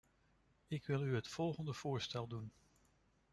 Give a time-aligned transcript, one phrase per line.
[0.67, 2.51] Ik wil u het volgende voorstel doen.